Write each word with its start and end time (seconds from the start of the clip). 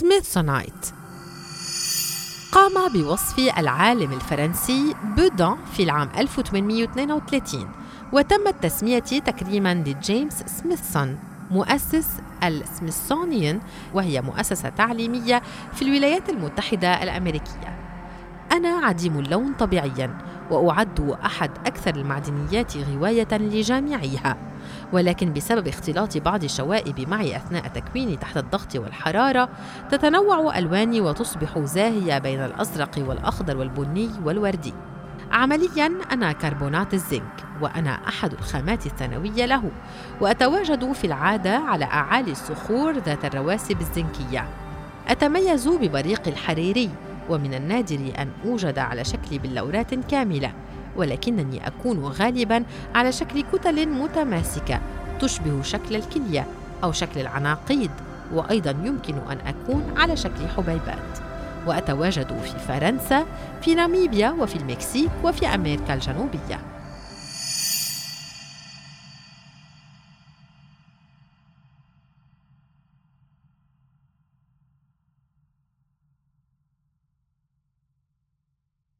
سميثسونايت 0.00 0.86
قام 2.52 2.92
بوصفي 2.92 3.38
العالم 3.58 4.12
الفرنسي 4.12 4.94
بودان 5.16 5.56
في 5.72 5.82
العام 5.82 6.08
1832 6.18 7.68
وتم 8.12 8.46
التسمية 8.46 8.98
تكريما 8.98 9.74
لجيمس 9.74 10.42
سميثسون 10.46 11.18
مؤسس 11.50 12.08
السميثسونيان 12.44 13.60
وهي 13.94 14.22
مؤسسة 14.22 14.68
تعليمية 14.68 15.42
في 15.74 15.82
الولايات 15.82 16.28
المتحدة 16.28 17.02
الأمريكية. 17.02 17.78
أنا 18.52 18.68
عديم 18.68 19.18
اللون 19.18 19.52
طبيعياً 19.52 20.18
وأعد 20.50 21.16
أحد 21.24 21.50
أكثر 21.66 21.94
المعدنيات 21.94 22.76
غواية 22.76 23.28
لجامعيها. 23.32 24.36
ولكن 24.92 25.32
بسبب 25.32 25.68
اختلاط 25.68 26.18
بعض 26.18 26.44
الشوائب 26.44 27.08
معي 27.08 27.36
أثناء 27.36 27.68
تكويني 27.68 28.16
تحت 28.16 28.36
الضغط 28.36 28.76
والحرارة 28.76 29.48
تتنوع 29.90 30.58
ألواني 30.58 31.00
وتصبح 31.00 31.58
زاهية 31.58 32.18
بين 32.18 32.40
الأزرق 32.40 32.90
والأخضر 32.98 33.56
والبني 33.56 34.10
والوردي. 34.24 34.74
عمليا 35.32 35.92
أنا 36.12 36.32
كربونات 36.32 36.94
الزنك 36.94 37.44
وأنا 37.60 37.90
أحد 38.08 38.32
الخامات 38.32 38.86
الثانوية 38.86 39.46
له 39.46 39.70
وأتواجد 40.20 40.92
في 40.92 41.06
العادة 41.06 41.56
على 41.56 41.84
أعالي 41.84 42.32
الصخور 42.32 42.98
ذات 42.98 43.24
الرواسب 43.24 43.80
الزنكية. 43.80 44.48
أتميز 45.08 45.68
ببريق 45.68 46.28
الحريري 46.28 46.90
ومن 47.28 47.54
النادر 47.54 48.12
أن 48.18 48.28
أوجد 48.44 48.78
على 48.78 49.04
شكل 49.04 49.38
بلورات 49.38 49.94
كاملة 49.94 50.52
ولكنني 50.96 51.66
أكون 51.66 51.98
غالبا 52.04 52.64
على 52.94 53.12
شكل 53.12 53.42
كتل 53.52 53.88
متماسكة 53.88 54.80
تشبه 55.20 55.62
شكل 55.62 55.96
الكلية 55.96 56.46
أو 56.84 56.92
شكل 56.92 57.20
العناقيد 57.20 57.90
وأيضا 58.32 58.70
يمكن 58.70 59.14
أن 59.14 59.38
أكون 59.46 59.82
على 59.96 60.16
شكل 60.16 60.48
حبيبات. 60.56 61.18
وأتواجد 61.66 62.40
في 62.42 62.58
فرنسا 62.58 63.26
في 63.62 63.74
ناميبيا 63.74 64.30
وفي 64.30 64.56
المكسيك 64.56 65.10
وفي 65.24 65.46
أمريكا 65.46 65.94
الجنوبية. 65.94 66.60